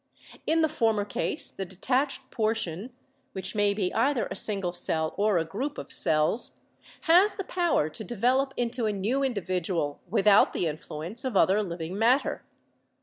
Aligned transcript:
In 0.47 0.61
the 0.61 0.67
former 0.67 1.05
case 1.05 1.51
the 1.51 1.63
detached 1.63 2.31
portion 2.31 2.91
(which 3.33 3.53
may 3.53 3.71
be 3.71 3.93
either 3.93 4.27
a 4.31 4.35
single 4.35 4.73
cell 4.73 5.13
or 5.15 5.37
a 5.37 5.45
group 5.45 5.77
of 5.77 5.93
cells) 5.93 6.57
has 7.01 7.35
the 7.35 7.43
power 7.43 7.87
to 7.91 8.03
develop 8.03 8.51
into 8.57 8.87
a 8.87 8.91
new 8.93 9.21
individual 9.23 10.01
without 10.09 10.53
the 10.53 10.65
influence 10.65 11.23
of 11.23 11.37
other 11.37 11.61
living 11.61 11.99
mat 11.99 12.23
ter. 12.23 12.41